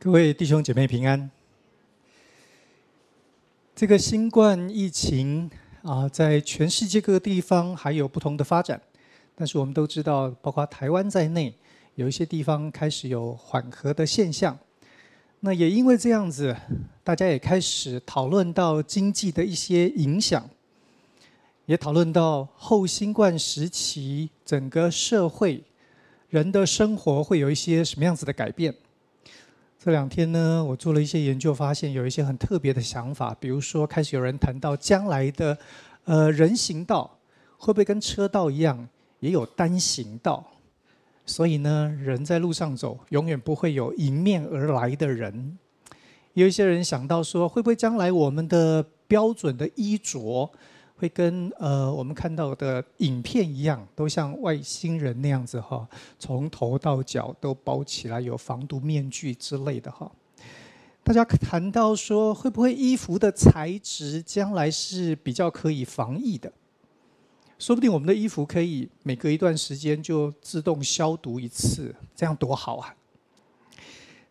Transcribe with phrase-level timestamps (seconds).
[0.00, 1.28] 各位弟兄姐妹平安。
[3.74, 5.50] 这个新冠疫情
[5.82, 8.80] 啊，在全世界各个地方还有不同的发展，
[9.34, 11.52] 但是我们都知道，包括台湾在内，
[11.96, 14.56] 有一些地方开始有缓和的现象。
[15.40, 16.56] 那也因为这样子，
[17.02, 20.48] 大家也开始讨论到经济的一些影响，
[21.66, 25.64] 也讨论到后新冠时期整个社会
[26.28, 28.72] 人的生活会有一些什么样子的改变。
[29.80, 33.32] 这两天呢，我做了一些研究，发现有一些很特别的想法。
[33.38, 35.56] 比如说，开始有人谈到将来的，
[36.04, 37.16] 呃，人行道
[37.56, 38.88] 会不会跟车道一样，
[39.20, 40.44] 也有单行道？
[41.24, 45.56] 所以呢，人在路上走，永远不会有迎面而来的人。
[46.32, 50.50] 有一些人想到说，会不会将来我们的标准的衣着？
[50.98, 55.88] 会跟呃我们看到的影片一样，都像外星人那样子哈，
[56.18, 60.10] 从头到脚都包起来，有防毒面具之类的哈。
[61.04, 66.52] 大家谈到说，会不会衣服的材质将来是比较可以防疫的？
[67.58, 72.94] 说不定我们的衣服可以每隔一段时间就自动消毒一次，这样多好啊！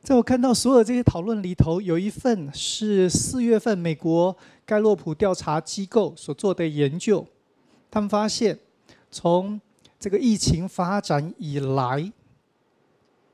[0.07, 4.33] 在我看到所有这些讨论里头，有一份是四月份美国
[4.65, 7.27] 盖洛普调查机构所做的研究，
[7.91, 8.57] 他们发现，
[9.11, 9.59] 从
[9.99, 12.09] 这个疫情发展以来，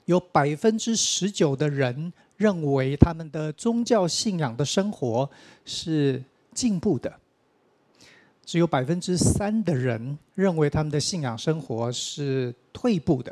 [0.05, 5.29] 有百分之十九的人认为他们的宗教信仰的生活
[5.65, 6.23] 是
[6.55, 7.19] 进步的，
[8.43, 13.31] 只有百分之三的人认为他们的信仰生活是退步的。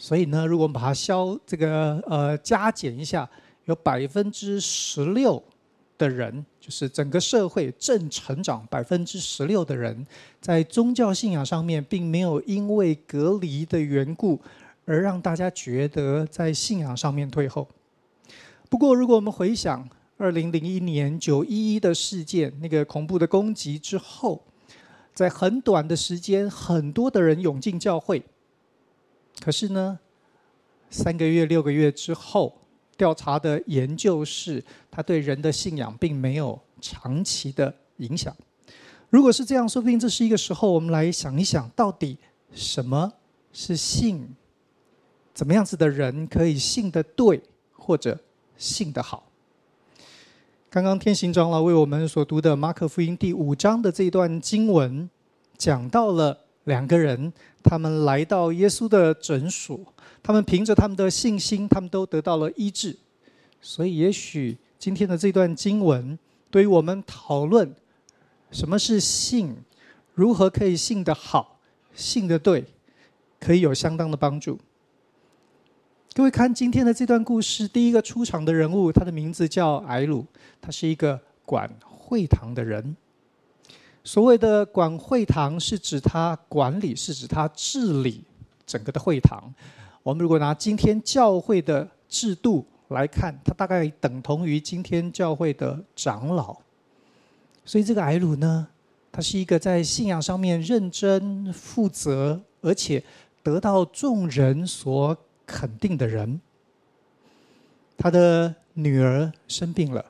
[0.00, 3.28] 所以呢，如果我们把它消这个呃加减一下，
[3.64, 5.42] 有百分之十六
[5.98, 10.06] 的人，就是整个社会正成长百分之十六的人，
[10.40, 14.40] 在宗教信仰上面，并没有因为隔离的缘故
[14.86, 17.66] 而让大家觉得在信仰上面退后。
[18.70, 24.44] 不过，如果我们回想二零零一年九一一的事件，那个恐怖的攻击之后，
[25.12, 28.22] 在很短的时间，很多的人涌进教会。
[29.40, 29.98] 可是呢，
[30.90, 32.54] 三个月、六个月之后，
[32.96, 38.36] 调查的研究是，他对人的信仰并没有长期的影响。
[39.08, 42.18] 如果是这样，说不定这是一个时候，我们来想一想，到底
[42.52, 43.12] 什么
[43.52, 44.28] 是信？
[45.32, 47.40] 怎么样子的人可以信得对，
[47.72, 48.18] 或者
[48.56, 49.30] 信得好？
[50.68, 55.08] 刚刚天行长老为我们所读的马可福音第五章的这一段经文，
[55.56, 56.47] 讲到了。
[56.68, 57.32] 两个人，
[57.64, 59.80] 他们来到耶稣的诊所，
[60.22, 62.96] 他们凭着他们的信心，他们都得到了医治。
[63.60, 66.16] 所以，也许今天的这段经文，
[66.50, 67.74] 对于我们讨论
[68.52, 69.56] 什么是信，
[70.14, 71.58] 如何可以信得好、
[71.94, 72.64] 信得对，
[73.40, 74.60] 可以有相当的帮助。
[76.14, 80.24] 各位看今天的这段故事，第一个出场的人物，他的名字叫艾鲁，
[80.60, 82.96] 他是一个管会堂的人。
[84.08, 88.24] 所谓的管会堂，是指他管理，是指他治理
[88.66, 89.52] 整个的会堂。
[90.02, 96.56] 我们如果拿今天教会的制度来看，他大概等同于今天教会的长老。
[97.66, 98.66] 所以这个睚鲁呢，
[99.12, 103.04] 他是一个在信仰上面认真负责，而且
[103.42, 105.14] 得到众人所
[105.44, 106.40] 肯定的人。
[107.98, 110.02] 他的女儿生病了，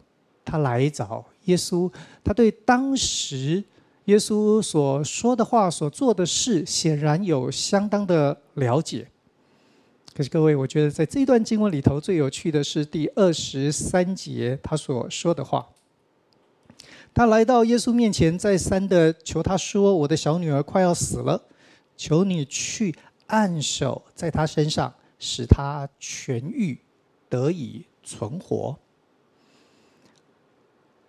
[0.45, 1.93] 他来找耶稣，
[2.23, 3.65] 他对当时。
[4.09, 9.07] 耶稣所说的话、所做的事，显然有相当的了解。
[10.15, 15.69] 可是各位，我觉得在这一段经文里头，最有趣的是第二十三节他所说的话。
[17.13, 21.43] 他来到耶稣面前，再三的求他说：“我的小女儿快要死了，
[21.95, 22.95] 求你去
[23.27, 26.81] 按手在她身上，使她痊愈，
[27.29, 28.79] 得以存活。”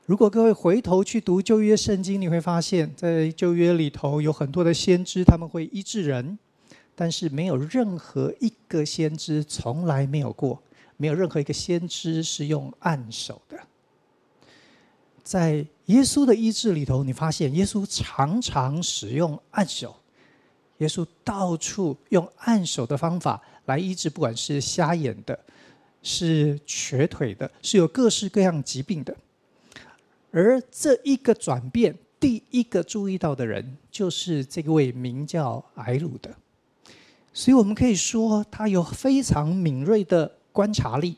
[0.09, 6.39] 如果各位回头去读旧约圣经，你会发现在旧约里头有很多的先知，他们会医治人，
[6.95, 10.59] 但是没有任何一个先知从来没有过，
[10.97, 13.59] 没有任何一个先知是用按手的。
[15.21, 19.95] 在耶稣的医治里头，你发现耶稣常常使用按手，
[20.79, 25.39] 耶稣到处用按手的方法来医治，不管是瞎眼的，
[26.01, 29.15] 是瘸腿的，是有各式各样疾病的。
[30.31, 36.35] 而这一个转变，第一个注意到的人就是这位名叫埃鲁的，
[37.33, 41.15] 所以我们可以说他有非常敏锐的观察力，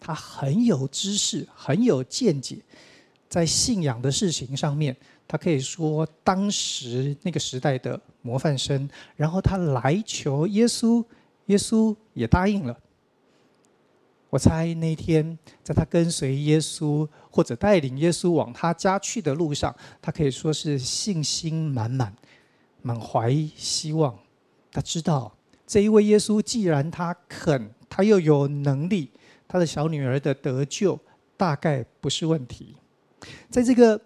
[0.00, 2.58] 他很有知识，很有见解，
[3.28, 8.88] 在信仰的事情上面，他可以说当时那个时代的模范生。
[9.16, 11.04] 然后他来求耶稣，
[11.46, 12.78] 耶稣也答应了。
[14.34, 19.72] 我猜那天在他跟随耶稣或者带领耶稣往他家去的路上，
[20.02, 22.12] 他可以说是信心满满，
[22.82, 24.12] 满怀希望。
[24.72, 25.32] 他知道
[25.64, 29.12] 这一位耶稣，既然他肯，他又有能力，
[29.46, 30.98] 他的小女儿的得救
[31.36, 32.74] 大概不是问题。
[33.48, 34.00] 在这个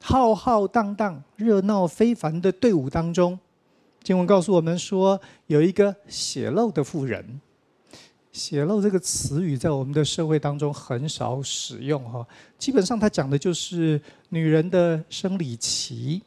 [0.00, 3.38] 浩浩荡荡、热闹非凡的队伍当中，
[4.02, 7.42] 经文告诉我们说，有一个血漏的妇人。
[8.36, 12.26] 血漏这个词语在我们的社会当中很少使用哈，
[12.58, 13.98] 基本上它讲的就是
[14.28, 16.20] 女人的生理期。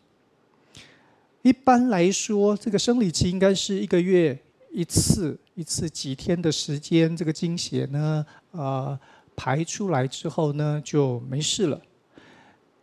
[1.44, 4.38] 一般来说，这个生理期应该是一个月
[4.72, 9.00] 一次，一次几天的时间，这个经血呢，呃，
[9.36, 11.80] 排出来之后呢就没事了。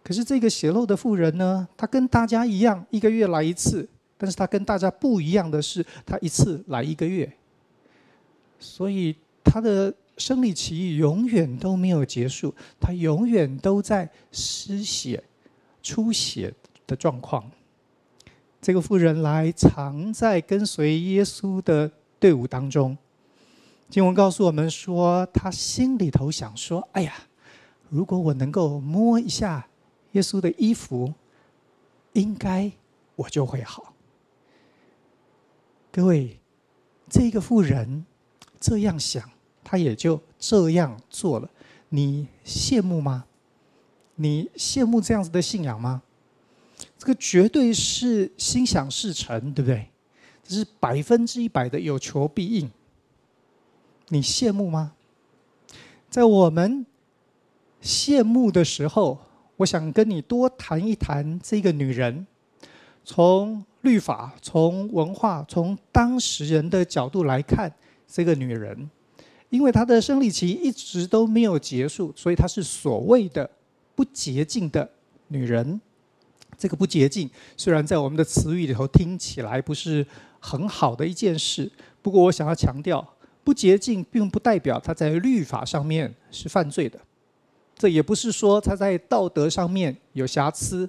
[0.04, 7.30] 可是这个血漏的妇人呢，她跟大家一样，一个月来一次，但是她跟大家不一样的是，她一次来一个月。
[8.58, 9.14] 所以
[9.44, 15.22] 他的生理期永远都没有结束，他永远都在失血、
[15.82, 16.52] 出血
[16.86, 17.50] 的状况。
[18.60, 22.96] 这个妇人来常在跟随耶稣的队伍当中。
[23.88, 27.14] 经文告诉我们说，他心里头想说：“哎呀，
[27.90, 29.68] 如果我能够摸一下
[30.12, 31.12] 耶稣的衣服，
[32.14, 32.72] 应该
[33.14, 33.92] 我就会好。”
[35.92, 36.40] 各位，
[37.08, 38.04] 这个妇人。
[38.66, 39.22] 这样想，
[39.62, 41.48] 他也就这样做了。
[41.90, 43.24] 你羡慕吗？
[44.16, 46.02] 你羡慕这样子的信仰吗？
[46.98, 49.88] 这个绝对是心想事成，对不对？
[50.42, 52.68] 这是百分之一百的有求必应。
[54.08, 54.94] 你羡慕吗？
[56.10, 56.84] 在我们
[57.80, 59.20] 羡慕的时候，
[59.58, 62.26] 我想跟你多谈一谈这个女人。
[63.04, 67.72] 从律法、从文化、从当时人的角度来看。
[68.06, 68.90] 这个女人，
[69.50, 73.48] 因为她的生理期一直都没有结束，所以她是所谓的
[73.94, 74.88] 不洁净的
[75.28, 75.80] 女人。
[76.58, 80.06] 这个不洁净，虽然在我们的词语里头听起来不是
[80.40, 81.70] 很好的一件事，
[82.00, 83.06] 不过我想要强调，
[83.44, 86.98] 不洁净并不代表她在律法上面是犯罪的，
[87.76, 90.88] 这也不是说她在道德上面有瑕疵，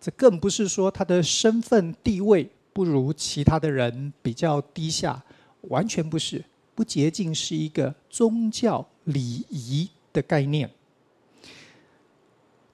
[0.00, 5.22] 这更不是说她的身份地位不如其他的人比较低下，
[5.68, 6.44] 完全不是。
[6.74, 10.68] 不洁净是一个宗教礼仪的概念，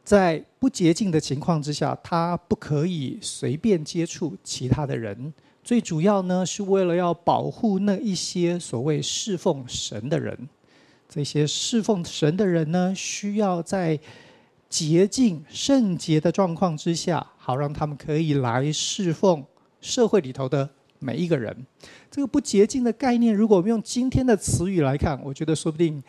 [0.05, 5.33] 在不洁净的情况之下，他不可以随便接触其他的人。
[5.63, 10.49] 最主要呢，是为了要保护那一些所谓侍奉神的人。
[11.09, 13.99] 这些侍奉神的人呢，需要在
[14.69, 19.45] 洁净圣洁的状况之下，好让他们可以来侍奉
[19.81, 20.71] 社会里头的
[21.01, 21.55] 每一个人。
[22.09, 26.01] 这个不洁净的概念，如果我们用今天的词语来看，我觉得说不定，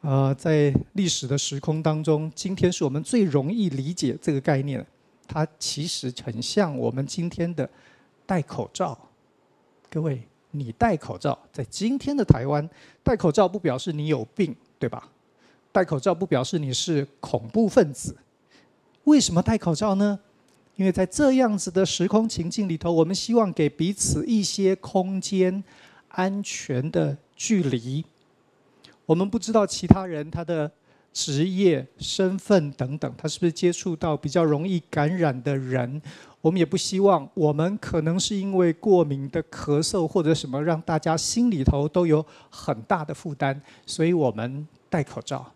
[0.00, 4.84] 呃，在历史的时空当中，今天是我们最容易理解这个概念。
[5.26, 7.68] 它其实很像我们今天的
[8.26, 8.98] 戴口罩。
[9.90, 12.68] 各位，你戴口罩，在今天的台湾，
[13.02, 15.08] 戴口罩不表示你有病，对吧？
[15.70, 18.16] 戴口罩不表示你是恐怖分子。
[19.04, 20.18] 为什么戴口罩呢？
[20.78, 25.64] 因为在这样子的时空情境里头，我们希望给彼此一些空间、
[26.06, 28.04] 安全的距离。
[29.04, 30.70] 我们不知道其他人他的
[31.12, 36.00] 职业、身份等等，他是不是接触到比较容易感染的人。
[36.40, 45.52] 我们也不希望我们可能是因为过敏的咳嗽或者什么，让大家心里头都有很大的负担，所以我们戴口罩。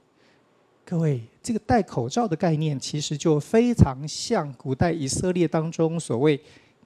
[0.93, 6.39] 各位，这个戴口罩的概念，其实就非常像古代以色列当中所谓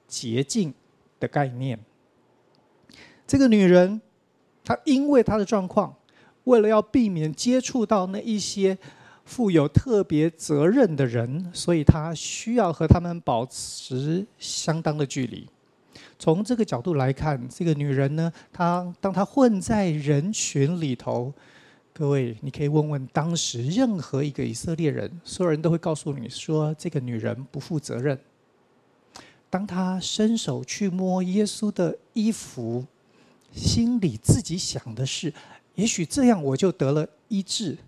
[0.06, 0.72] 洁净
[1.18, 1.76] 的概念。
[3.26, 4.00] 这个女人，
[4.64, 5.92] 她因为她的状况，
[6.44, 8.78] 为了要避免接触到那一些
[9.24, 15.48] 负有特别责任的人，所以她需要和他们保持相当的距离。
[16.16, 21.34] 从这个角度来看，这个女人呢，她当她混在人群里头。
[21.98, 28.20] 各位，你可以问问当时任何一个以色列人，所有人都会告诉你说，这个女人不负责任。
[29.48, 32.84] 当她伸手去摸耶稣的衣服，
[33.50, 35.32] 心里自己想的是，
[35.74, 37.78] 也许这样我就得了医治。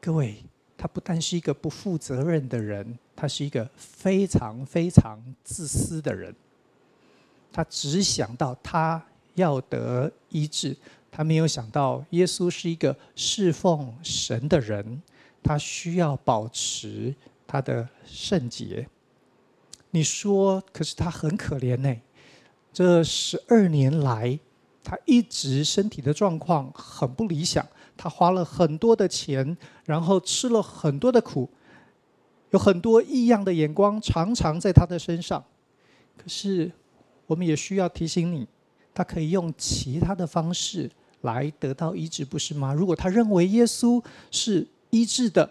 [0.00, 0.42] 各位，
[0.78, 6.34] 她不但是一个不负责任的人，她是一个非常非常自私的人。
[7.52, 9.04] 她只想到她
[9.34, 10.74] 要得医治。
[11.14, 15.02] 他没有想到，耶稣是一个侍奉神的人，
[15.42, 17.14] 他需要保持
[17.46, 18.88] 他的圣洁。
[19.90, 21.94] 你说，可是他很可怜呢。
[22.72, 24.40] 这十二年来，
[24.82, 27.64] 他一直身体的状况很不理想，
[27.94, 29.54] 他花了很多的钱，
[29.84, 31.50] 然后吃了很多的苦，
[32.52, 35.44] 有很多异样的眼光常常在他的身上。
[36.16, 36.72] 可是，
[37.26, 38.48] 我们也需要提醒你，
[38.94, 40.90] 他可以用其他的方式
[41.22, 42.72] 来得到医治，不是吗？
[42.72, 45.50] 如果他认为耶稣是医治的，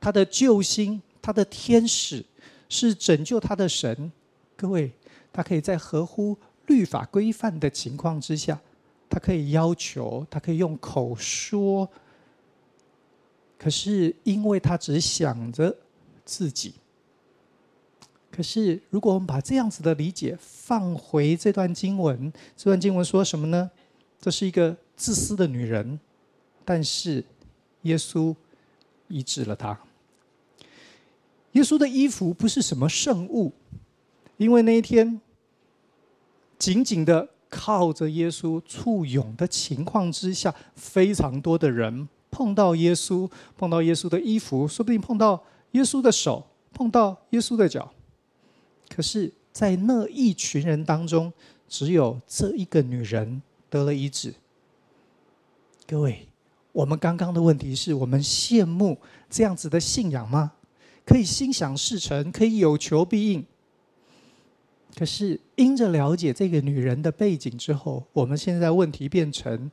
[0.00, 2.24] 他的救星，他的天使
[2.68, 4.12] 是拯救他的神，
[4.56, 4.92] 各位，
[5.32, 8.60] 他可以在合乎律法规范的情况之下，
[9.08, 11.88] 他可以要求，他可以用口说。
[13.58, 15.76] 可是，因为他只想着
[16.24, 16.74] 自己。
[18.30, 23.70] 可是，如果我们把这样子的理解放回这段经文，这段经文说什么呢？
[24.20, 25.98] 这是一个自私的女人，
[26.64, 27.24] 但是
[27.82, 28.34] 耶稣
[29.08, 29.78] 医治了她。
[31.52, 33.52] 耶稣的衣服不是什么圣物，
[34.36, 35.20] 因为那一天
[36.58, 47.92] 紧紧的靠着耶稣簇拥的情况之下，非常多的人碰到耶稣，碰到耶稣的衣服，说不定碰到耶稣的手，碰到耶稣的脚。
[48.88, 51.32] 可是，在那一群人当中，
[51.66, 54.34] 只有这一个女人得了医治。
[55.86, 56.28] 各位，
[56.72, 58.98] 我们刚刚的问题是我们羡慕
[59.30, 60.52] 这样子的信仰吗？
[61.06, 63.44] 可以心想事成，可以有求必应。
[64.94, 69.70] 可是，因着了解这个女人的背景之后，我们现在问题变成：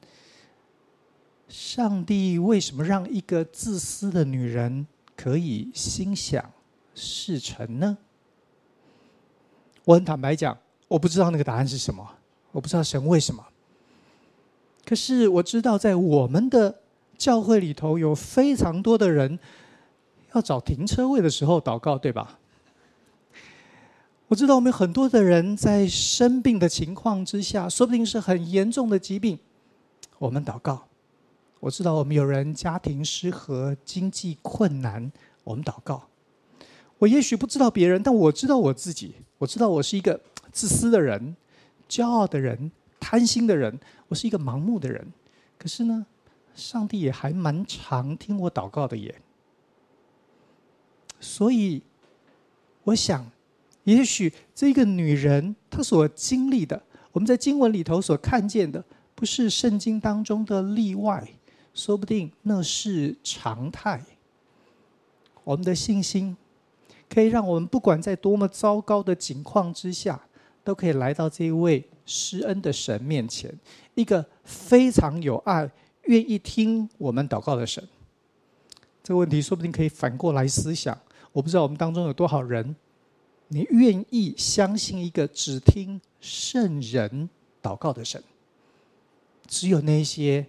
[1.48, 6.52] 上帝为什么让一个自私的女人可以心想
[6.96, 7.98] 事成呢？
[9.86, 12.08] 我很坦白讲，我不知道那个答案是什么，
[12.52, 13.46] 我不知道神为什么。
[14.88, 16.74] 可是我知道，在我们的
[17.18, 19.38] 教会里头，有非常多的人
[20.34, 22.40] 要找停车位的时候祷告，对吧？
[24.30, 29.38] 我知道我们很多的人在生病的情况之下，说不定是很严重的疾病，
[30.20, 30.88] 我们祷告。
[31.60, 35.12] 我知道我们有人家庭失和、经济困难，
[35.44, 36.08] 我们祷告。
[37.00, 39.16] 我也许不知道别人，但我知道我自己。
[39.40, 40.18] 我知道我是一个
[40.54, 41.36] 自私的人、
[41.90, 43.80] 骄傲的人、贪心的人。
[44.08, 45.06] 我是一个盲目的人。
[45.58, 46.06] 可是呢，
[46.56, 49.22] 上帝也还蛮常听我祷告的耶。
[51.20, 51.82] 所以，
[52.84, 53.30] 我想，
[53.84, 58.84] 也许这个女人她所经历的，我们在经文里头所看见的，
[59.16, 61.28] 不是圣经当中的例外，
[61.74, 64.04] 说不定那是常态。
[65.44, 66.38] 我们的信心。
[67.10, 70.20] 可以让我们不管在多么糟糕的境况之下，
[70.62, 73.54] 都可以来到这一位施恩的神面前，
[73.94, 75.70] 一个非常有爱、
[76.06, 77.88] 愿意听我们祷告的神。
[79.04, 80.98] 这个问题说不定可以反过来思想。
[81.32, 82.76] 我不知道我们当中有多少人，
[83.50, 87.30] 你愿意相信一个只听圣人
[87.62, 88.24] 祷告的神？
[89.46, 90.46] 只有那些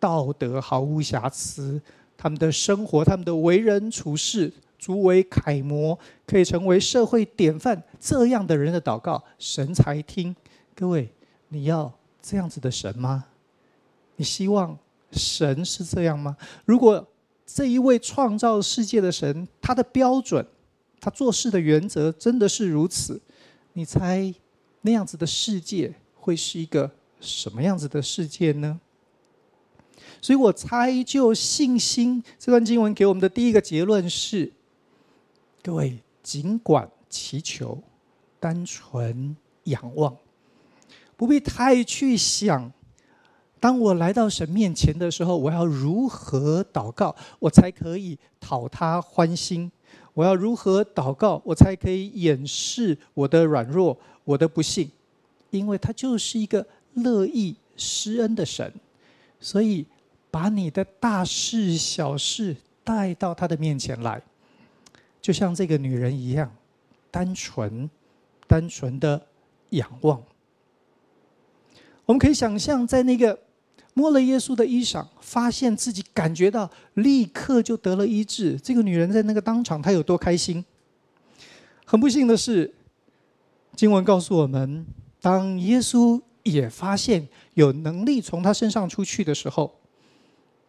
[0.00, 1.80] 道德毫无瑕疵，
[2.16, 4.52] 他们的生活、他们的为人处事。
[4.78, 10.34] 足为楷模，可以成为社会典范，这样的人的祷告，神才听。
[10.74, 11.12] 各位，
[11.48, 13.24] 你要这样子的神吗？
[14.16, 14.78] 你希望
[15.12, 16.36] 神是这样吗？
[16.64, 17.06] 如果
[17.46, 20.46] 这一位创造世界的神，他的标准，
[21.00, 23.20] 他做事的原则真的是如此，
[23.74, 24.32] 你猜
[24.82, 28.80] 那样子的世界会是一个什么样子的世界呢？
[30.20, 34.52] 所以我猜，就信心这段经文给我们的第一个结论是。
[35.62, 37.80] 各位，尽管祈求，
[38.40, 40.16] 单纯仰望，
[41.22, 42.72] 不必太去想。
[43.60, 49.70] 当我来到神面前的时候，我要如何祷告，我才可以讨他欢心？
[50.14, 54.90] 我要如何祷告，我才可以掩饰我的软弱、我的不幸？
[55.50, 58.72] 因为他就是一个乐意施恩的神，
[59.38, 59.86] 所以
[60.28, 64.20] 把你的大事小事带到他的面前来。
[65.20, 66.52] 就像这个女人一样，
[67.12, 67.88] 单纯、
[68.48, 69.24] 单纯的
[69.70, 70.20] 仰望。
[72.04, 73.38] 我们可以想象，在那个
[73.94, 78.58] 摸了耶稣的衣裳，发现自己感觉到立刻就得了医治。
[78.58, 80.64] 这个女人在那个当场，她有多开心？
[81.84, 82.72] 很不幸的是，
[83.76, 84.86] 经文告诉我们，
[85.20, 89.72] 当耶稣也发现有能力从他身上出去的时候，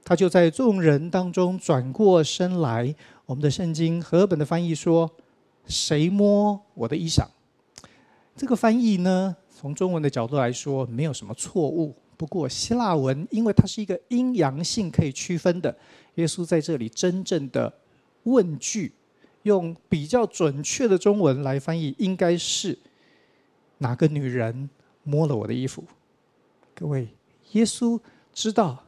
[0.04, 2.94] 他就在众人当中转过身来。
[3.26, 5.10] 我们的圣经和本的翻译说
[5.66, 7.26] ：“谁摸我的衣裳？”
[8.36, 11.96] 这个翻译呢，从中文的角度来说没有什么错误。
[12.18, 15.74] 不过希腊文，因为它是一个阴阳性可以区分的，
[16.16, 17.74] 耶稣在这里真正的
[18.24, 18.92] 问句，
[19.44, 22.78] 用比较准确的中文来翻译，应该是
[23.78, 24.70] 哪个女人
[25.04, 25.86] 摸了我的衣服？
[26.76, 27.08] 各位，
[27.54, 27.98] 耶稣
[28.34, 28.84] 知道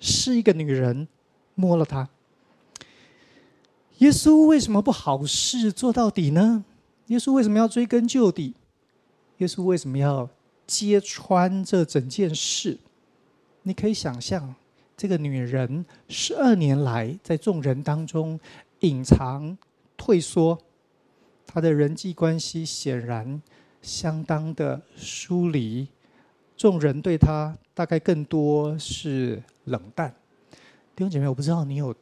[0.00, 1.06] 是一个女人
[1.54, 2.08] 摸了他。
[3.98, 6.64] 耶稣为什么不好事做到底呢？
[7.08, 8.54] 耶稣为什么要追根究底？
[9.38, 10.28] 耶稣为什么要
[10.66, 12.78] 揭穿这整件事？
[13.62, 14.54] 你可以想象，
[14.96, 18.38] 这个女人十二年来在众人当中
[18.80, 19.56] 隐藏、
[19.96, 20.58] 退缩，
[21.46, 23.42] 她的人际关系显然
[23.82, 25.88] 相当的疏离，
[26.56, 30.14] 众人对她大概更多是冷淡。
[30.94, 31.94] 弟兄姐妹，我不知道你有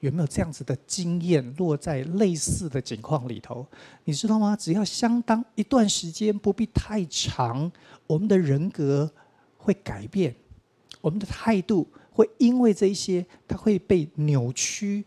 [0.00, 3.66] 有没有这样子的经验，落在类似的境况里头，
[4.04, 4.56] 你知道吗？
[4.56, 7.70] 只要相当一段时间，不必太长，
[8.06, 9.10] 我们的人格
[9.56, 10.34] 会改变。
[11.02, 15.04] 我们的态度会因为这一些，它会被扭曲，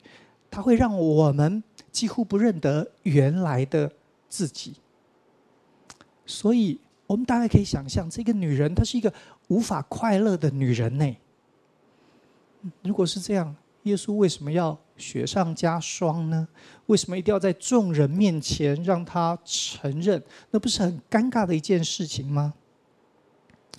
[0.50, 3.92] 它会让我们几乎不认得原来的
[4.30, 4.76] 自己。
[6.26, 9.14] 所以，我们大概可以想象，这个女人她是一个
[9.48, 11.16] 无法快乐的女人呢。
[12.82, 16.48] 如果是这样，耶稣为什么要雪上加霜呢？
[16.88, 20.22] 为什么一定要在众人面前让他承认？
[20.52, 22.54] 那不是很尴尬的一件事情吗？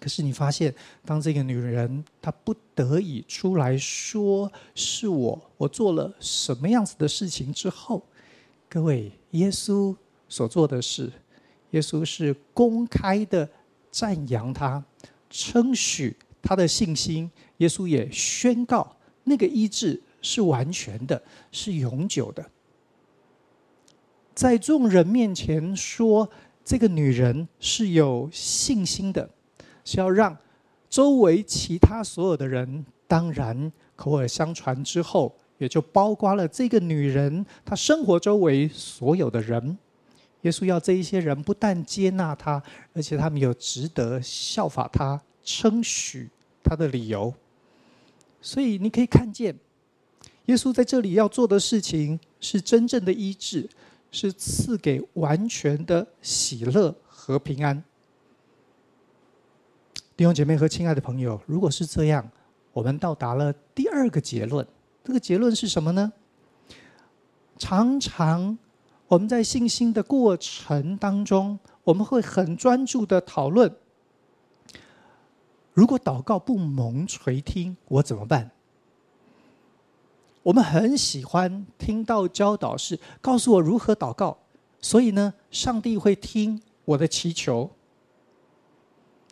[0.01, 0.75] 可是你发现，
[1.07, 8.03] 当这个女人她不得已出来说是我，我做了什么样子的事情之后，
[8.69, 9.97] 各位，耶稣
[10.29, 11.11] 所做的事，
[11.71, 13.49] 耶稣是公开的
[13.91, 14.85] 赞扬她，
[15.31, 17.31] 称许她的信心。
[17.59, 22.45] 耶稣也宣告，那个医治是完全的，是永久的。
[24.35, 26.29] 在众人面前说，
[26.65, 29.29] 这个女人是有信心的。
[29.85, 30.35] 是要让
[30.89, 39.77] 周围其他所有的人，当然口耳相传之后，也就包括了这个女人，她生活周围所有的人。
[40.41, 42.63] 耶稣要这一些人不但接纳她，
[42.95, 46.31] 而且他们有值得效法她、称许
[46.63, 47.33] 她的理由。
[48.45, 49.59] 所以你可以看见，
[50.45, 53.67] 耶稣在这里要做的事情是真正的医治，
[54.11, 57.83] 是赐给完全的喜乐和平安。
[60.15, 62.31] 弟兄姐妹和亲爱的朋友，如果是这样，
[62.75, 64.65] 我们到达了第二个结论。
[65.03, 66.13] 这个结论是什么呢？
[67.59, 68.59] 常常
[69.07, 73.75] 我们在信心的过程当中，我们会很专注的讨论：
[75.75, 78.53] 如果祷告不蒙垂听，我怎么办？
[80.45, 84.39] 我们很喜欢听到教导是告诉我如何祷告，
[84.81, 87.71] 所以呢，上帝会听我的祈求。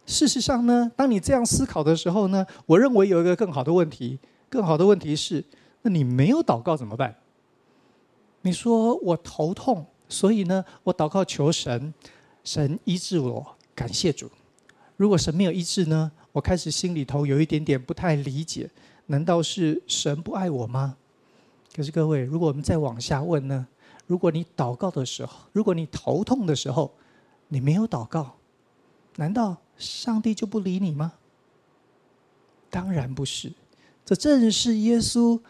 [0.05, 4.18] 事实上呢，当你这样思考的时候呢，我认为有一个更好的问题。
[4.48, 5.42] 更好的问题是，
[5.81, 7.16] 那你没有祷告怎么办？
[8.42, 11.94] 你说我头痛，所以呢，我祷告求神，
[12.42, 14.28] 神医治我，感谢主。
[14.96, 18.70] 如果神没有医治呢，我开始心里头有一点点不太理解，
[19.07, 20.96] 难道是神不爱我吗？
[21.74, 23.66] 可是各位，如果我们再往下问呢？
[24.07, 26.92] 如果你祷告的时候，如果你头痛的时候，
[27.48, 28.37] 你没有祷告，
[29.16, 29.57] 难道？
[29.78, 31.14] 上帝就不理你吗？
[32.70, 33.52] 当然不是，
[34.05, 35.40] 这正是耶稣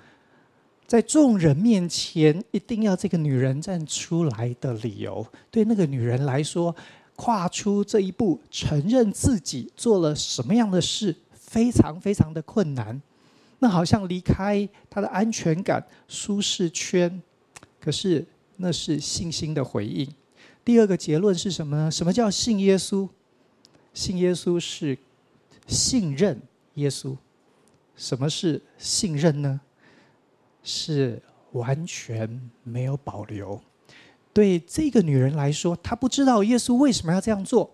[0.87, 5.27] 在众人面前一定要这个女人站出来的理由。
[5.51, 6.75] 对那个女人来说，
[7.23, 13.01] 跨出这一步，承认自己做了什么样的事，非常非常的困难。
[13.61, 17.23] 那好像离开他的安全感、舒适圈。
[17.79, 20.13] 可是那是信心的回应。
[20.65, 21.89] 第二个结论是什么呢？
[21.89, 23.09] 什么叫信耶稣？
[23.95, 24.99] 信耶稣是
[25.69, 26.43] 信任
[26.75, 27.17] 耶稣。
[27.95, 29.61] 什么是信任呢？
[30.65, 33.63] 是完全没有保留。
[34.33, 37.71] 对这个女人来说，她不知道耶稣为什么要这样做。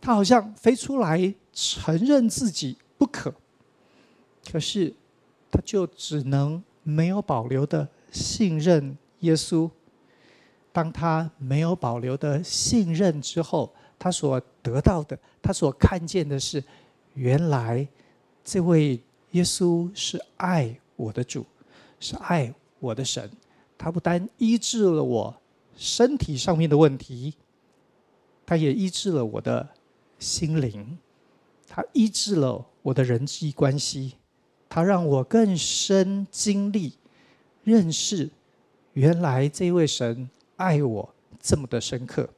[0.00, 3.34] 她好像非出来承认自己不可。
[4.50, 4.94] 可是，
[5.50, 9.68] 她就只能没有保留的信任耶稣。
[10.72, 16.62] 当她没有保留的信任之后，她所得到的，她所看见的是，
[17.14, 17.88] 原来
[18.44, 21.44] 这位耶稣是爱我的主，
[21.98, 23.28] 是爱我的神。
[23.78, 25.36] 他不单医治了我
[25.76, 27.34] 身体上面的问题，
[28.44, 29.68] 他也医治了我的
[30.18, 30.98] 心灵，
[31.68, 34.14] 他医治了我的人际关系，
[34.68, 36.94] 他让我更深经历
[37.64, 38.30] 认识，
[38.94, 42.28] 原来这位神爱我这么的深刻。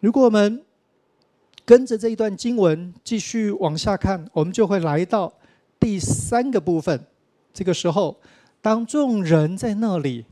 [0.00, 0.64] 如果我们
[1.64, 5.32] 跟着这一段经文继续往下看，我们就会来到
[5.80, 7.04] 第三个部分。
[7.52, 8.16] 这个时候，
[8.66, 10.26] 当众人在那里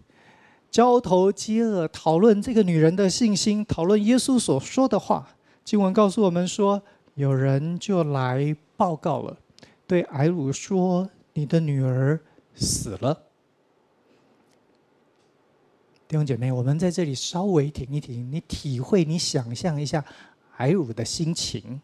[0.68, 6.82] 交头接耳讨论这个女人的信心，讨论耶稣所说的话，经文告诉我们说，
[7.14, 9.38] 有人就来报告了，
[9.86, 12.20] 对艾鲁说：“你的女儿
[12.56, 13.16] 死了。”
[16.08, 20.04] 弟兄姐妹，我们在这里稍微停一停，你体会，你想象一下
[20.56, 21.80] 艾鲁的心情。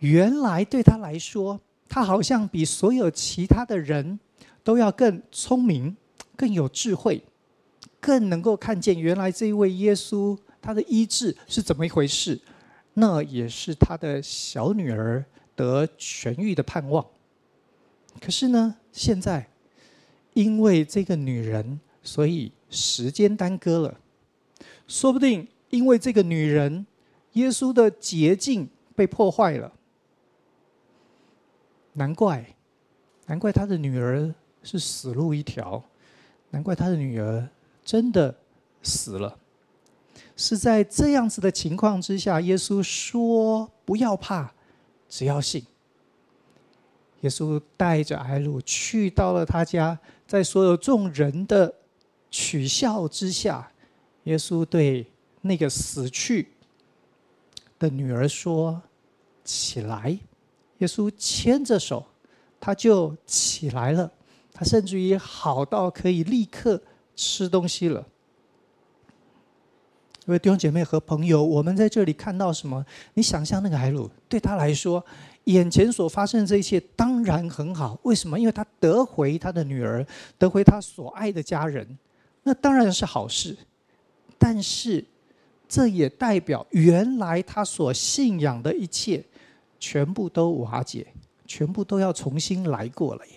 [0.00, 4.18] 原来对他来说，他好像比所有其他的人
[4.66, 5.96] 都要更聪明、
[6.34, 7.22] 更有智慧，
[8.00, 12.40] 更能够看见原来这一位耶稣他的医治是怎么一回事。
[12.94, 15.24] 那也是他的小女儿
[15.54, 17.06] 得痊愈的盼望。
[18.20, 19.48] 可是呢，现在
[20.32, 22.50] 因为这个女人，所以。
[22.68, 24.00] 时间耽搁了，
[24.88, 26.84] 说不定因为这个女人，
[27.34, 29.72] 耶稣的捷径被破坏了。
[31.92, 32.56] 难怪，
[33.26, 34.34] 难怪他的女儿
[34.66, 35.82] 是死路一条，
[36.50, 37.48] 难怪他的女儿
[37.84, 38.34] 真的
[38.82, 39.38] 死了。
[40.36, 44.52] 是在这样子的情况之下，耶稣说：“不要怕，
[45.08, 45.64] 只要信。”
[47.22, 51.72] 耶稣带着睚鲁去到了他家，在所有众人的。
[52.28, 53.70] 取笑之下，
[54.24, 55.06] 耶稣对
[55.40, 56.48] 那个死去
[57.78, 58.82] 的女儿说
[59.42, 60.18] ：“起来。”
[60.78, 62.04] 耶稣牵着手，
[62.60, 64.12] 他就起来了。
[64.58, 66.80] 他甚至于好到可以立刻
[67.14, 68.02] 吃东西了。
[70.24, 72.82] 各位弟兄姐妹和朋友，我们在这里看到什么？
[73.12, 75.04] 你想象那个海鲁对他来说，
[75.44, 78.00] 眼前所发生的这一切当然很好。
[78.04, 78.40] 为什么？
[78.40, 80.04] 因为他得回他的女儿，
[80.38, 81.86] 得回他所爱的家人。
[82.42, 83.54] 那当然是好事，
[84.38, 85.04] 但是
[85.68, 89.22] 这也代表原来他所信仰的一切
[89.78, 91.06] 全部都瓦解，
[91.44, 93.35] 全部都要重新来过了耶。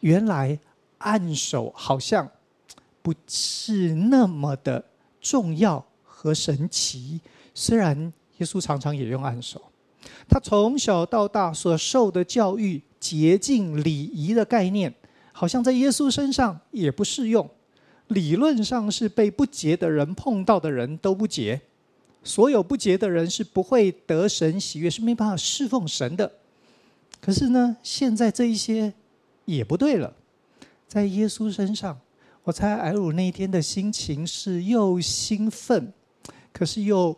[0.00, 0.58] 原来
[0.98, 2.28] 按手好像
[3.02, 4.84] 不是那么的
[5.20, 7.20] 重要和神奇，
[7.54, 9.60] 虽然耶稣常常也用按手，
[10.28, 14.94] 他从小到大所受的教育、洁净礼仪的概念，
[15.32, 17.48] 好像在耶稣身上也不适用。
[18.08, 21.60] 理论上是被不洁的人碰到的人都不洁，
[22.24, 26.32] 所有不洁的人是不会得神喜悦，是没办法侍奉神的。
[27.20, 28.94] 可是呢，现在这一些
[29.56, 30.12] 也不对了，
[30.86, 31.98] 在耶稣身上，
[32.44, 35.92] 我猜睚鲁那一天的心情是又兴奋，
[36.52, 37.16] 可是又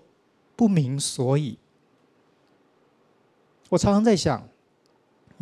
[0.54, 1.58] 不明所以。
[3.68, 4.48] 我常常在想。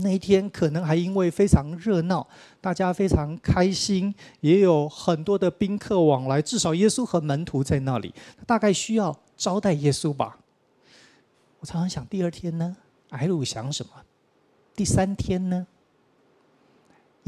[0.01, 2.25] 那一天可能还因为非常热闹，
[2.61, 6.41] 大家非常开心，也有很多的宾客往来。
[6.41, 8.15] 至少耶稣和门徒在那里，
[8.47, 10.39] 大概需要招待耶稣吧。
[11.59, 12.77] 我常常想，第二天呢？
[13.09, 13.91] 艾鲁想什么？
[14.77, 15.67] 第三天呢？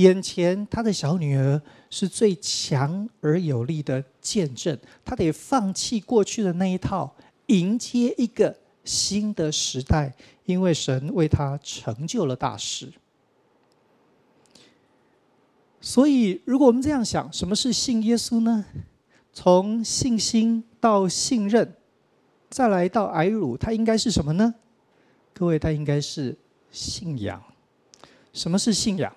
[0.00, 1.60] 眼前他的小女儿
[1.90, 7.14] 是最强而有力的见证，他得放弃过去的那一套，
[7.46, 10.14] 迎接一个新的时代。
[10.46, 12.92] 因为神为他成就了大事，
[15.80, 18.64] 所以如果我们这样想，什么是信耶稣呢？
[19.32, 21.72] 从信心到信任，
[22.48, 24.52] 再来到挨辱，它应该是什么呢？
[25.32, 26.36] 各位，它应该是
[26.72, 27.40] 信仰。
[28.32, 29.14] 什么是信仰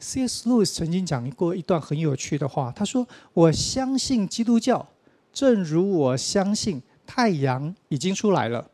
[0.00, 0.48] ？C.S.
[0.48, 4.86] Lewis 曾经讲过一段很有趣的话，他说：“我相信基督教，
[5.32, 8.70] 正如我相信太阳已经出来了。”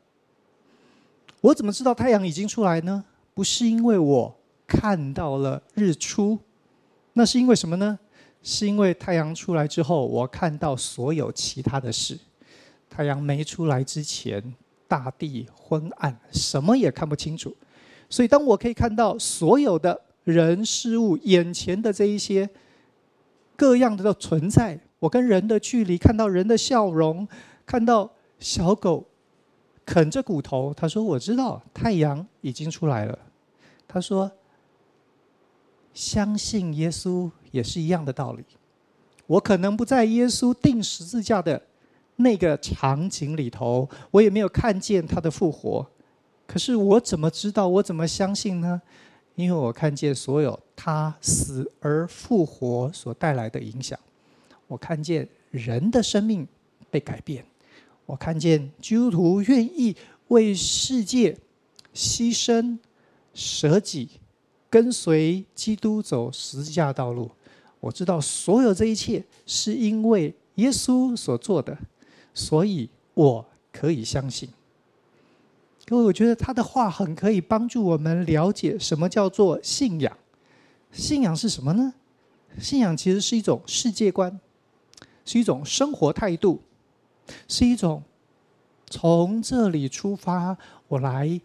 [1.40, 3.04] 我怎么知道太阳已经出来呢？
[3.34, 6.38] 不是因为我看到了日出，
[7.14, 7.98] 那是因为什么呢？
[8.42, 12.18] 是因为太阳出来之后，我看到所有其他的事。
[12.88, 14.54] 太阳没出来之前，
[14.87, 17.56] 大地昏暗，什么也看不清楚。
[18.08, 22.50] 所以，当我可以看到所有的人事物，眼前的这一些
[23.56, 27.28] 各样的都存在，我跟人的距离，看到人的笑容，
[27.64, 29.06] 看到小狗。
[29.87, 33.18] 啃着骨头，他说：“我知道太阳已经出来了。”
[33.87, 34.32] 他说
[35.92, 38.42] ：“相信耶稣也是一样的道理。
[39.26, 41.60] 我可能不在耶稣钉十字架的
[42.16, 45.87] 那个场景里头，我也没有看见他的复活。
[46.46, 47.68] 可是我怎么知道？
[47.68, 48.80] 我怎么相信呢？
[49.34, 53.98] 因为我看见所有他死而复活所带来的影响。
[54.66, 56.46] 我看见人的生命
[56.90, 57.44] 被改变。”
[58.06, 59.96] 我看见基督徒愿意
[60.28, 61.34] 为世界
[61.94, 62.78] 牺牲、
[63.32, 64.08] 舍己，
[64.68, 67.30] 跟随基督走十字架道路。
[67.80, 71.78] 我知道所有这一切是因为耶稣所做的，
[72.34, 74.50] 所以我可以相信。
[75.86, 80.16] 各位，我觉得他的话很可以帮助我们了解什么叫做信仰。
[80.92, 81.92] 信仰是什么呢？
[82.58, 84.40] 信仰其实是一种世界观，
[85.24, 86.62] 是一种生活态度。
[87.48, 88.02] 是一种
[88.90, 90.54] 从这里出发，
[90.88, 91.40] 我来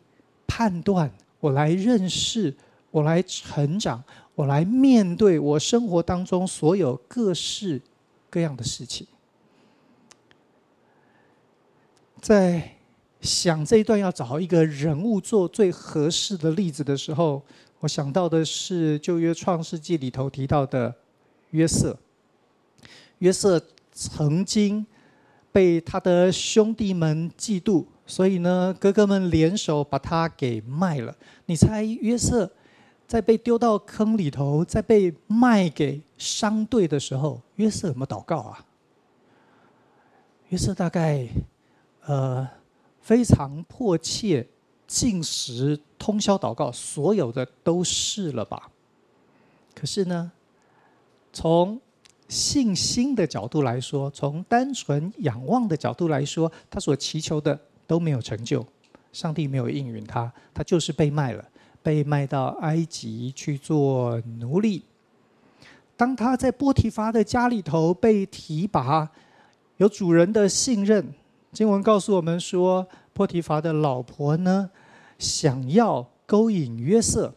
[0.46, 2.54] 判断，我来认识，
[2.92, 4.04] 我来成长，
[4.36, 7.82] 我来面对我生活当中所有各式
[8.30, 9.08] 各样的事情。
[12.20, 12.76] 在
[13.22, 17.42] 想这一段要找一个人物做最合适的例子的时候，
[17.80, 20.94] 我想到的是旧约创世纪里头提到的
[21.52, 21.98] 约瑟。
[23.20, 24.86] 约瑟曾经
[25.52, 31.14] 被他的兄弟们嫉妒，所以呢，哥哥们联手把他给卖了。
[31.48, 32.50] 你猜约瑟
[33.06, 38.66] 在被丢到坑里头，在被卖给商队的时候，约瑟有没有祷告啊？
[40.48, 41.28] 约瑟大概
[42.06, 42.48] 呃
[43.02, 44.48] 非常迫切，
[44.88, 48.70] 进食、通宵祷告，所有的都试了吧？
[49.76, 50.32] 可是呢，
[51.32, 51.80] 从
[52.28, 58.66] 信心的角度来说，从单纯仰望的角度来说，他所祈求的都没有成就，
[59.12, 61.44] 上帝没有应允他，他就是被卖了，
[61.82, 64.84] 被卖到埃及去做奴隶。
[65.96, 69.10] 当他在波提乏的家里头被提拔，
[69.78, 71.14] 有主人的信任，
[71.52, 74.72] 经文告诉我们说，波提乏的老婆呢，
[75.18, 77.34] 想要勾引约瑟，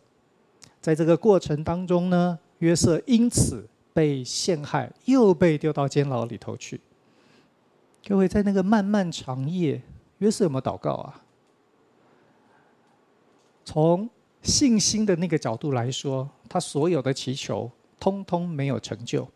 [0.81, 3.69] 在这个过程当中呢，约瑟因此。
[3.95, 6.81] 被陷害，又被丢到监牢里头去。
[8.09, 9.83] 各位，在那个漫漫长夜，
[10.17, 11.23] 约瑟有没有祷告啊？
[13.67, 14.09] 从
[14.41, 17.71] 信心的那个角度来说，他所有的祈求
[18.01, 19.29] 通通没有成就。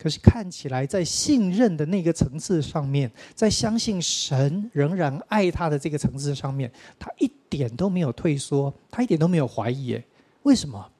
[0.00, 9.92] 可是看起来，在信任的那个层次上面，在相信神仍然爱他的这个层次上面，他一点都没有退缩，他一点都没有怀疑。
[9.92, 10.02] 诶，
[10.44, 10.90] 为什么？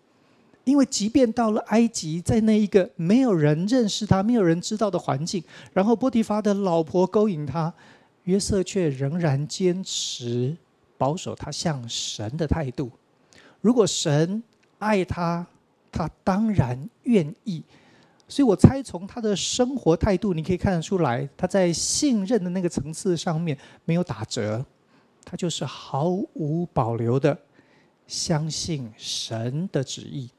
[0.65, 7.73] 因为即便到了埃及，在那一个没有人认识他、没有人知道的环境，然后波提乏的老婆勾引他，
[8.25, 10.55] 约瑟却仍然坚持
[10.99, 12.91] 保守他向神的态度。
[13.63, 14.43] 如果神
[14.79, 15.47] 爱他，
[15.91, 17.65] 他当然愿意。
[18.31, 24.65] 所以我猜从他的生活态度，你可以看得出来，他在信任的那个层次上面没有打折，
[25.25, 27.37] 他就是毫无保留的
[28.07, 30.31] 相信神的旨意。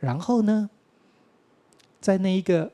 [0.00, 0.70] 然后呢，
[2.00, 2.72] 在那一个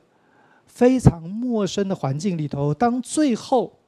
[0.65, 3.79] 非常陌生的环境里头，当最后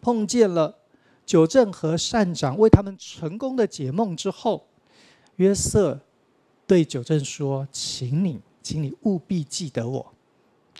[0.00, 0.76] 碰见了
[1.24, 4.66] 酒正和善长为他们成功的解梦之后，
[5.36, 6.00] 约瑟
[6.66, 10.14] 对酒正说：“请你，请你务必记得我。”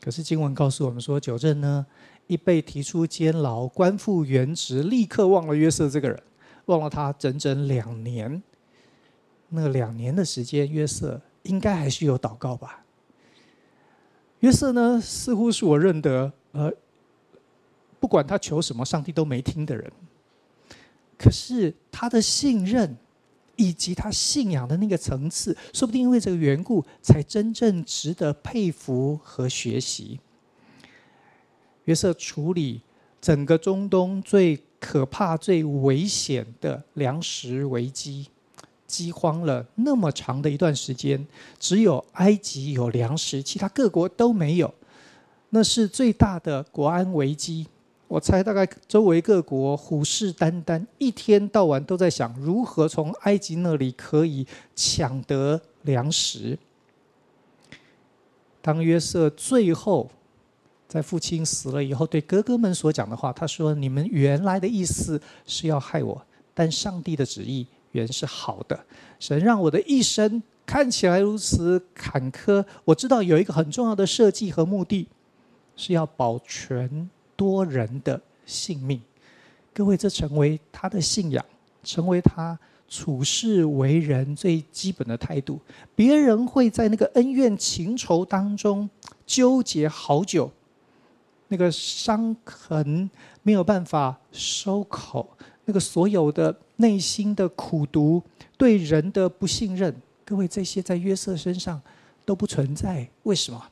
[0.01, 1.85] 可是经文告诉我们说，酒政呢
[2.27, 6.23] 一被提出监牢，官复原职，立刻忘了约瑟这个人，
[6.67, 8.43] 忘了他整整两年。
[9.49, 11.21] 那两年的时间，约瑟。
[11.45, 12.85] 应该还是有祷告吧。
[14.39, 16.73] 约瑟呢，似乎是我认得，呃，
[17.99, 19.93] 不管他求什么，上帝都没听的人。
[21.19, 22.97] 可是他的信任
[23.63, 30.19] 以及他信仰的那个层次，说不定因为这个缘故，才真正值得佩服和学习。
[31.85, 32.81] 约瑟处理
[33.21, 38.27] 整个中东最可怕、最危险的粮食危机。
[38.87, 41.27] 饥荒了那么长的一段时间，
[41.59, 44.75] 只有埃及有粮食，其他各国都没有。
[45.51, 47.67] 那是最大的国安危机。
[48.13, 54.47] 我猜大概周围各国虎视眈眈，一天到晚都在想如何从埃及那里可以
[54.77, 56.59] 抢得粮食。
[58.61, 60.11] 当约瑟最后
[60.87, 66.23] 在父亲死了以后，对哥哥们所讲的话，他说：“你们原来的意思是要害我，
[66.53, 68.85] 但上帝的旨意。”原是好的，
[69.19, 72.63] 神让我的一生看起来如此坎坷。
[72.85, 75.09] 我知道有一个很重要的设计和目的，
[75.77, 79.01] 是要保全多人的性命。
[79.75, 81.45] 各位，这成为他的信仰，
[81.83, 85.59] 成为他处事为人最基本的态度。
[85.95, 88.89] 别人会在那个恩怨情仇当中
[89.27, 90.51] 纠结好久，
[91.49, 93.11] 那个伤痕
[93.43, 95.29] 没有办法收口。
[95.65, 98.21] 那个所有的内心的苦毒，
[98.59, 101.81] 对人的不信任，各位这些在约瑟身上
[102.25, 103.09] 都不存在。
[103.23, 103.65] 为什么？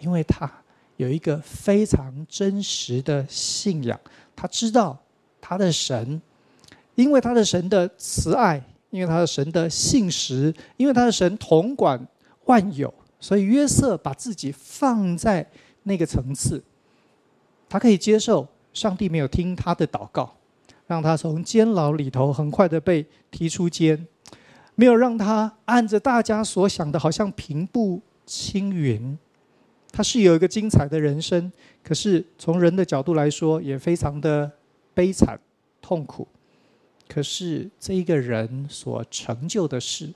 [0.00, 0.52] 因为他
[0.96, 3.98] 有一个非常真实的信仰，
[4.36, 4.98] 他知道
[5.40, 6.20] 他的神，
[6.94, 12.06] 因为他的神的慈爱，因为他的神的信实，因为他的神统管
[12.44, 15.48] 万有，所以约瑟把自己放在
[15.82, 16.62] 那个层次，
[17.68, 18.46] 他可以接受。
[18.72, 20.34] 上帝没有听他的祷告，
[20.86, 24.08] 让他从监牢里头很快的被提出监，
[24.74, 29.18] 没有让他按着大家所想的，好像平步青云。
[29.92, 31.52] 他是有一个精彩的人生，
[31.84, 34.50] 可是从人的角度来说，也非常的
[34.94, 35.38] 悲惨、
[35.82, 36.26] 痛苦。
[37.06, 40.10] 可是这一个人所成就的事，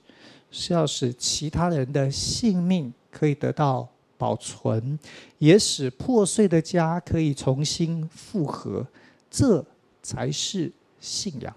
[0.51, 3.87] 是要使其他人的性命可以得到
[4.17, 4.99] 保存，
[5.37, 8.87] 也使破碎的家可以重新复合，
[9.31, 9.63] 这
[10.03, 11.55] 才是信仰。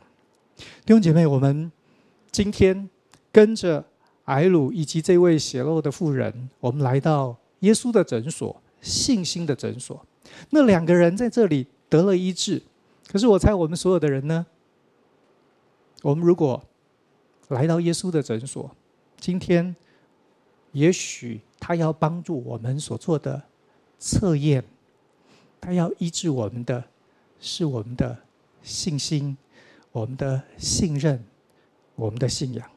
[0.58, 1.72] 弟兄姐妹，我们
[2.32, 2.90] 今天
[3.32, 3.86] 跟着
[4.26, 10.06] 睚鲁以及这位血肉的妇人，我们来到耶稣的诊所，信心的诊所。
[10.52, 12.62] 那两个人在这里得了医治，
[13.08, 14.46] 可是我猜我们所有的人呢？
[16.02, 16.64] 我们如果
[17.50, 18.74] 来到耶稣的诊所，
[19.20, 19.76] 今天
[20.72, 23.44] 也许他要帮助我们所做的
[23.98, 24.64] 测验，
[25.60, 26.84] 他要医治我们的
[27.42, 28.18] 是我们的
[28.64, 29.36] 信心、
[29.92, 31.26] 我们的信任、
[31.96, 32.70] 我们的信仰。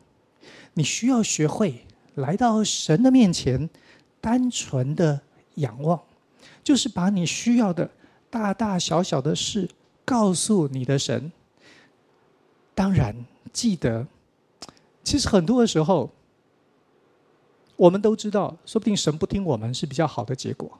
[0.74, 3.68] 你需要学会来到神的面前，
[4.22, 5.20] 单纯的
[5.56, 6.00] 仰望，
[6.64, 7.90] 就是把你需要的
[8.30, 9.68] 大大小小的事
[10.04, 11.30] 告诉你的神。
[12.74, 13.14] 当然，
[13.52, 14.06] 记得，
[15.02, 16.10] 其实很多的时候，
[17.76, 20.78] 我们都知道，说不定神不听我们是比较好的结果。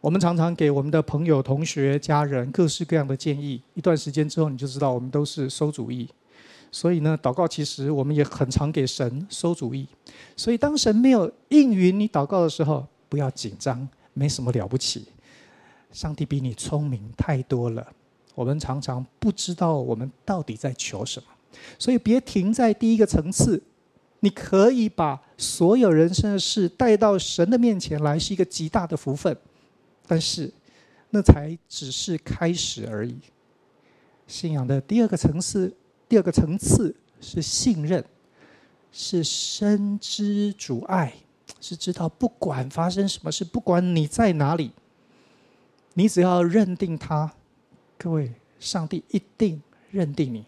[0.00, 6.08] 我们常常给我们的朋友、同学、家人各式各样的建议，一段时间之后，你就知道我们都是馊主意。
[6.76, 9.88] 所以呢，祷告其实我们也很常给神馊主意。
[10.36, 15.06] 所以当神没有应允你祷告的时候，不要紧张，没什么了不起。
[15.90, 17.90] 上帝比你聪明太多了。
[18.34, 21.26] 我们常常不知道我们到底在求什么，
[21.78, 23.62] 所以别停在第一个层次。
[24.20, 29.34] 你可以把所有人生的事带到神的面前来，是一个极大的福分。
[30.06, 30.52] 但是，
[31.08, 33.16] 那才只是开始而已。
[34.26, 35.74] 信仰的第二个层次，
[36.08, 38.04] 第二个层次是信任，
[38.92, 41.12] 是深知主爱，
[41.60, 44.70] 是知道不管发生什么事，不管你在哪里，
[45.94, 47.32] 你只要认定他。
[47.98, 50.44] 各位，上帝一定认定你。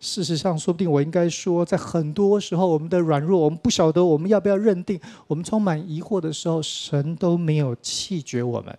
[0.00, 8.76] 事实上，说不定我应该说，在很多时候，我们的软弱，我们不晓得我们要不要认定，我们充满疑惑的时候，神都没有弃绝我们。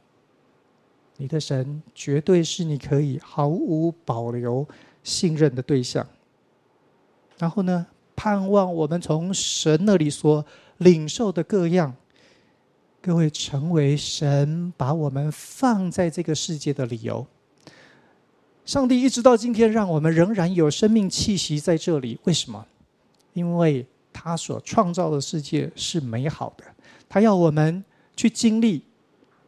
[1.18, 4.68] 你的神绝对是你可以毫无保留
[5.04, 6.08] 信任的对象。
[7.38, 7.86] 然后呢，
[8.16, 10.46] 盼望我们从神那里所
[10.78, 11.96] 领受的各样，
[13.02, 17.26] 各位成为神把我们放在这个世界的理由。
[18.64, 22.20] 上帝一直到今天，让我们仍然有生命气息在这里。
[22.26, 22.64] 为什么？
[23.34, 26.64] 因为他所创造的世界是美好的，
[27.10, 27.84] 他要我们
[28.16, 28.84] 去经历、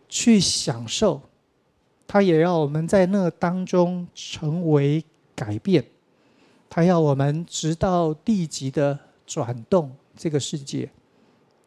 [0.10, 1.22] 去享受，
[2.08, 5.04] 他也要我们在那当中成为
[5.36, 5.86] 改变。
[6.70, 10.90] 他要我们直到地极的转动这个世界，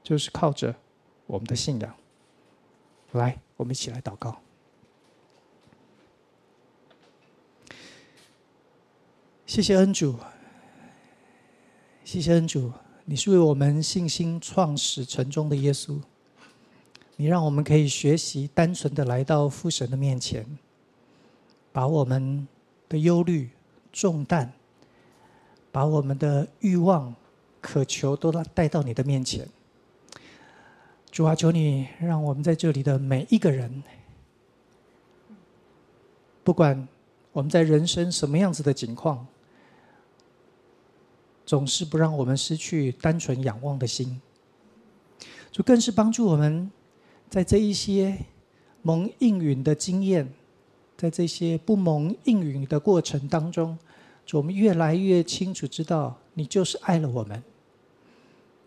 [0.03, 0.75] 就是靠着
[1.27, 1.95] 我们的信仰。
[3.13, 4.41] 来，我们一起来祷告。
[9.47, 10.17] 谢谢恩主，
[12.05, 12.73] 谢谢恩主，
[13.05, 16.01] 你是为我们信心创始成终的耶稣。
[17.15, 20.45] 你让我们可以学习单纯的来到父神的面前，
[21.73, 22.47] 把我们
[22.89, 23.49] 的忧虑、
[23.97, 24.53] 重担，
[25.73, 27.15] 把我们的欲望、
[27.63, 29.49] 渴求都带到你的面前。
[31.11, 33.83] 主啊，求你让我们在这里的每一个人，
[36.45, 36.87] 不管
[37.33, 39.27] 我们在人生什么样子的境况，
[41.47, 44.21] 总是不让我们失去单纯仰望的心，
[45.51, 46.71] 就更是帮助我们，
[47.31, 48.19] 在这一些
[48.83, 50.31] 蒙应允的经验，
[50.99, 53.79] 在这些不蒙应允的过程当中，
[54.33, 57.43] 我们越来越清楚知道，你就是爱了我们。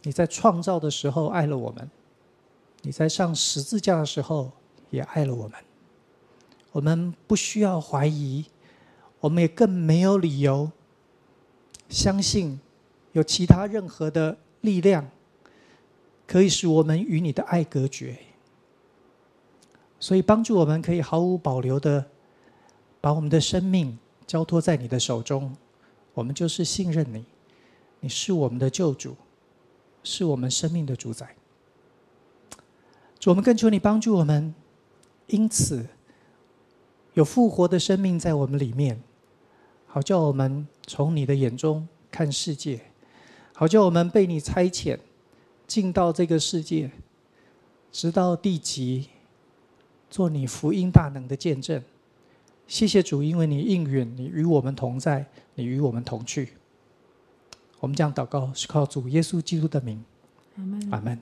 [0.03, 1.89] 你在创造的时候爱了我们，
[2.83, 4.51] 你在上十字架的时候
[4.89, 5.53] 也爱了我们。
[6.71, 8.45] 我们不需要怀疑，
[9.19, 10.71] 我们也更没有理由
[11.89, 12.59] 相信。
[13.13, 15.09] 有其他任何的力量，
[16.27, 18.19] 可以使我们与你的爱隔绝，
[19.99, 22.05] 所以帮助我们可以毫无保留的
[23.01, 23.97] 把我们的生命
[24.29, 25.51] 交托在你的手中。
[26.13, 27.25] 我们就是信任你，
[27.99, 29.15] 你是我们的救主，
[30.03, 31.35] 是我们生命的主宰。
[33.19, 34.53] 主，我们更求你帮助我们，
[35.25, 35.83] 因此
[37.15, 39.01] 有复活的生命在我们里面，
[39.87, 42.79] 好叫我们从你的眼中看世界。
[43.55, 44.99] 好叫我们被你差遣，
[45.65, 46.91] 进到这个世界，
[47.91, 49.07] 直到地极，
[50.07, 51.83] 做你福音大能的见证。
[52.69, 56.49] 谢谢主，因为你应允，你与我们同在，你与我们同去。
[57.79, 60.05] 我们这样祷告，是靠主耶稣基督的名。
[60.55, 60.89] 阿门。
[60.91, 61.19] 阿门。